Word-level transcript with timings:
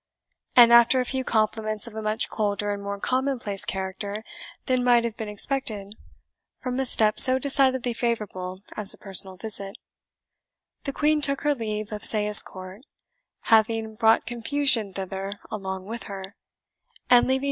And 0.55 0.73
after 0.73 0.99
a 0.99 1.05
few 1.05 1.23
compliments 1.23 1.85
of 1.85 1.93
a 1.93 2.01
much 2.01 2.27
colder 2.27 2.71
and 2.73 2.81
more 2.81 2.99
commonplace 2.99 3.63
character 3.65 4.23
than 4.65 4.83
might 4.83 5.03
have 5.03 5.15
been 5.15 5.29
expected 5.29 5.93
from 6.59 6.79
a 6.79 6.85
step 6.85 7.19
so 7.19 7.37
decidedly 7.37 7.93
favourable 7.93 8.63
as 8.75 8.95
a 8.95 8.97
personal 8.97 9.37
visit, 9.37 9.75
the 10.85 10.91
Queen 10.91 11.21
took 11.21 11.41
her 11.41 11.53
leave 11.53 11.91
of 11.91 12.03
Sayes 12.03 12.41
Court, 12.41 12.81
having 13.41 13.93
brought 13.93 14.25
confusion 14.25 14.91
thither 14.91 15.33
along 15.51 15.85
with 15.85 16.05
her, 16.05 16.23
and 16.23 16.23
leaving 16.25 16.31
doubt 16.31 16.45
and 16.49 16.95
apprehension 17.19 17.29
behind. 17.33 17.39